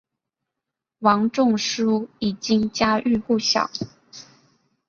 [0.97, 3.69] 王仲殊已经家喻户晓。